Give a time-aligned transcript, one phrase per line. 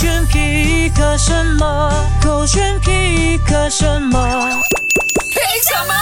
[0.00, 1.92] 选皮克什么？
[2.24, 4.18] 狗选皮克什么？
[5.30, 5.94] 凭什么？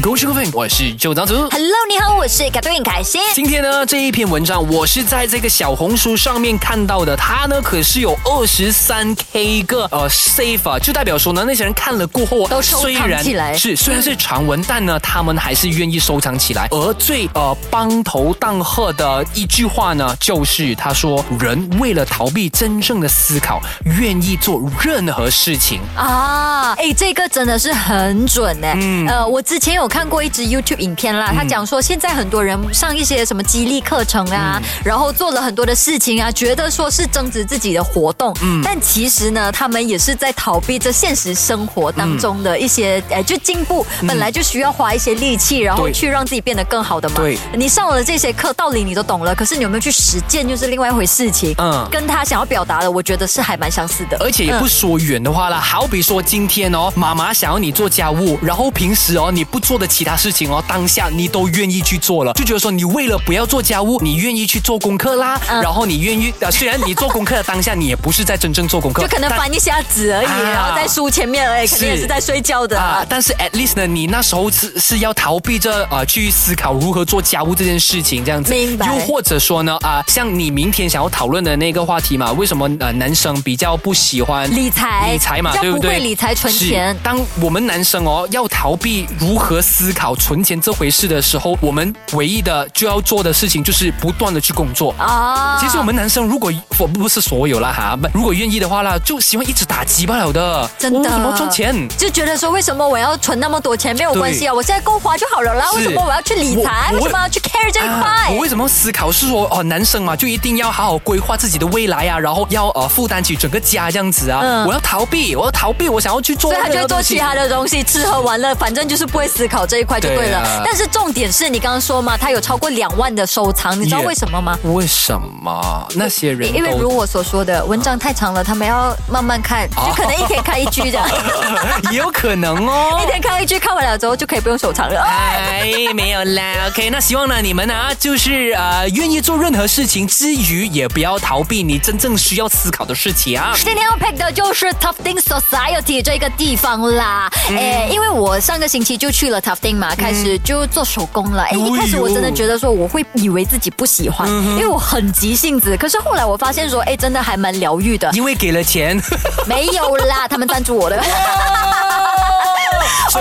[0.00, 1.34] 狗血粉，我是周长祖。
[1.34, 3.20] Hello，你好，我是 Catherine 凯欣。
[3.34, 16.66] 今天呢，这一篇文章我是在这个小红书上面看到的，它呢可是有二十三 K 个呃 save 啊，就代表说呢，那些人看了过后，都收藏虽然起来是虽然是长文，但呢，他们还是愿意收藏起来。
[16.70, 25.80] 而最呃帮头当贺的一句话呢，就是他说，人为了逃避真正的思考，愿意做任何事情。
[25.94, 28.68] 啊，哎，这个真的是很准呢。
[28.76, 34.68] 嗯呃，我之前有看过一支 YouTube 影片啦，他讲说现在很多人上一些什么激励课程啊，嗯。
[34.84, 38.62] 然后做了很多的事情啊，觉得说是增值自己的活动，嗯。
[38.64, 47.16] 但其实呢，他们也是在逃避这现实生活当中的一些，呃，就进步本来就需要花一些力气，然后去让自己变得更好的嘛。
[47.16, 47.36] 对。
[47.54, 51.52] 你上了这些课，道理你都懂了，可是你有没有去实践，就是另外一回事情。
[51.58, 51.84] 嗯。
[51.90, 54.16] 跟他想要表达的，我觉得是还蛮相似的。
[54.20, 72.78] 而且也不说远的话啦，好比说今天哦，妈妈想要你做家务，然后平时哦你不做的其他事情哦，当下你都愿意去做了，就觉得说你为了不要做家务，你愿意去做功课啦，嗯然后你愿意呃，虽然你做功课的当下你也不是在真正做功课， 就可能翻一下纸而已，啊然后在书前面而已，肯定也是在睡觉的。
[72.78, 78.52] 啊，但是 at least 呢，你那时候是是要逃避着呃去思考如何做家务这件事情，这样子。
[78.52, 85.90] 明白又或者说呢，啊、像你明天想要讨论的那个话题嘛，为什么呃男生比较不喜欢理财理财嘛，对不对？
[85.90, 94.92] 不会理财存钱是当我们男生哦要逃避如何思考存钱这回事的时候，我们唯一的就要做的事情就是不断的去工作。
[94.98, 100.68] 啊其实我们男生如果我不是所有啦哈，如果愿意的话啦，就喜欢一直打击罢了的。
[100.76, 101.88] 真的我为什么要赚钱？
[101.96, 103.94] 就觉得说，为什么我要存那么多钱？
[103.96, 105.70] 没有关系啊，我现在够花就好了啦。
[105.76, 106.90] 为什么我要去理财？
[106.94, 108.38] 为什么要去 care 这一啊块我？
[108.38, 114.40] 为什么思考是说哦，男生嘛就一定要好好规划自己的未来啊，然后要呃负担起整个家这样子啊。
[114.42, 120.40] 嗯我要逃避，我要逃避，我想要去做所以他就会做其他的东西，吃喝玩乐，反正就是不会思考这一块就对了。
[120.40, 124.58] 对啊但是重点是你刚刚说嘛，他有超过两万的收藏，你知道为什么吗？
[124.64, 131.08] 为什么那些人因为如我所说的，文章太长了，他们要慢慢看， 就可能一天看一句这样，
[131.90, 133.10] 也有可能哦一。
[133.10, 135.00] 天看一句，看完了之后就可以不用收藏了。
[135.00, 143.52] 哎，没有啦，OK，那希望呢你们啊，就是呃愿意做任何事情之余，也不要逃避你真正需要思考的事情啊。
[143.56, 147.28] 今天要 pick 的就是 Tufting Society 这个地方啦。
[147.50, 151.42] 嗯、因为我上个星期就去了 Tufting 嘛，开始就做手工了。
[151.42, 155.76] 哎，一开始我真的觉得说我会以为自己不喜欢，因为我很急性子。
[155.76, 158.08] 可是后来我发现说，哎，真的还蛮疗愈的。
[158.12, 158.96] 因为给了钱，
[159.48, 161.02] 没有啦，他们赞助我的。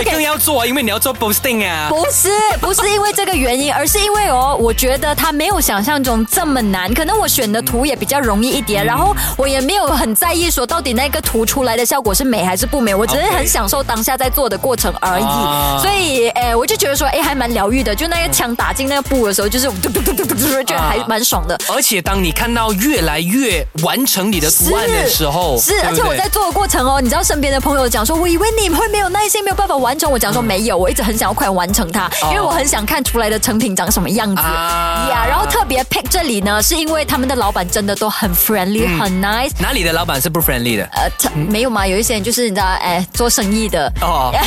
[0.04, 1.88] 所以更要做，因为你要做 boosting 啊。
[1.90, 2.30] 不是，
[2.62, 6.94] 不是因为这个原因，而是因为哦，我觉得它没有想象中这么难。
[6.94, 15.24] 可能我选的图也比较容易一嗯点，然后我也没有很在意说到底那个图出来的效果是美还是不美，我只是很享受当下在做的过程而已。
[15.24, 17.94] 啊所以，哎，我就觉得说，哎，还蛮疗愈的。
[17.94, 20.09] 就那个枪打进那个布的时候，就是嘟嘟嘟
[20.40, 21.58] 嘟嘟嘟，觉得还蛮爽的。
[21.70, 30.10] 而且当你看到越来越完成你的图案的时候，是，对对而且我在做的过程哦，你知道身边的朋友讲说，我以为你会没有耐心，没有办法完成。
[30.10, 34.42] 我讲说没有，我一直很想要快完成它，因为我很想看出来的成品长什么样子。
[34.42, 39.52] 啊呀然后特别 pick 这里呢，是因为他们的老板真的都很 friendly，、很 nice。
[39.60, 40.84] 哪里的老板是不 friendly 的？
[40.94, 41.86] 呃，他没有嘛？
[41.86, 43.92] 有一些人就是你知道，哎，做生意的。
[44.02, 44.42] 哦，掉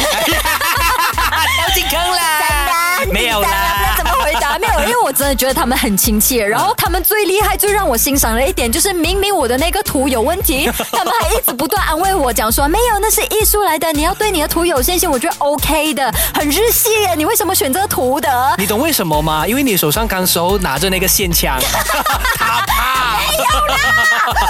[1.75, 3.51] 进坑啦，没有不知
[4.53, 4.69] 啦道。
[4.69, 4.79] 怎么回答？
[4.79, 6.47] 没有，因为我真的觉得他们很亲切。
[6.47, 15.11] 然后他们最厉害、最让我欣赏的一点，就是明明我的那个图有问题， 他们还一直不断安慰我，讲说没有，那是艺术来的，你要对你的图有信心。
[15.11, 17.15] 我觉得 OK 的，很日系耶。
[17.15, 18.55] 你为什么选这个图的？
[18.59, 19.47] 你懂为什么吗？
[19.47, 23.77] 因为你手上刚手拿着那个线枪， 没有啦。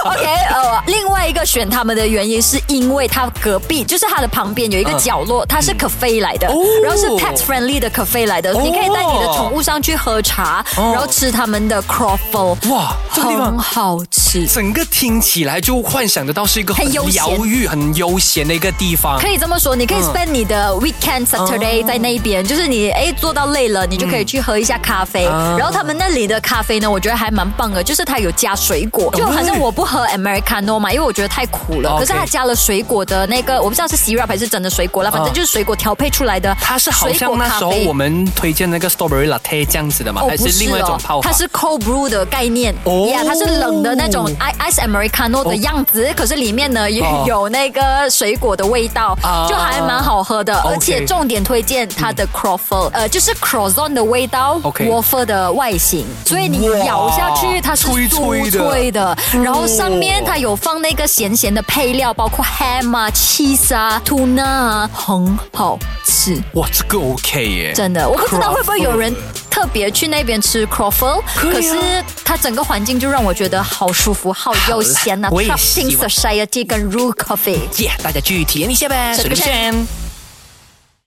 [0.04, 0.91] OK，呃，另
[1.22, 6.56] 外一个选他们的原因是因为他隔壁就是他的旁边有一个角落，它是 cafe 来的，哦。
[6.82, 10.90] 然后是 pet friendly 的 cafe 来的，你可以带你的宠物上去喝茶，哦。
[10.92, 14.44] 然后吃他们的 croffle，哇，这个地很方好吃。
[14.48, 17.22] 整个听起来就幻想得到是一个很很悠闲。
[17.24, 19.16] 疗愈、很悠闲的一个地方。
[19.20, 25.24] 可以这么说，你可以 spend 你的 weekend Saturday 在那边，就是你哎做到累了，你就可以去喝一下咖啡。
[25.26, 25.54] 啊。
[25.56, 31.98] 然后他们那里的咖啡呢，我觉得还蛮棒的，就是它有加水果，就好像我不喝 Americano 嘛，因为我觉得太苦了。
[31.98, 40.22] 可是它加了水果的那个，我不知道是 syrup 还是真的水果了，反正就是水果调配出来的它是好像那时候我们推荐那个 strawberry latte 这样子的吗？
[40.22, 41.30] 哦，还是另外一种哦泡，法？
[41.30, 43.06] 它是 cold brew 的概念，哦。
[43.08, 44.26] 呀，它是冷的那种
[44.58, 47.24] ice americano 的样子，可是里面呢也哦。
[47.26, 49.46] 有那个水果的味道，啊。
[49.48, 66.40] 就还蛮好喝的，而且重点推荐它的 croffle，呃，就是 croissant 的味道 waffle 的外形，所以你哇咬下去它是酥脆的，然后上面它有放那个咸咸的配料，包括 ham 啊、cheese 啊、tuna 啊，很好吃。
[66.54, 69.14] 哇，这个 OK 耶，真的，我不知道会不会有人
[69.50, 77.60] 特别去那边吃 croffle，可以啊可是它整个环境就让我觉得好舒服、好悠闲呐、我也 Trusting Society 跟 Rule Coffee。
[77.82, 79.86] 耶大家去体验一下呗，手这个手这个圈。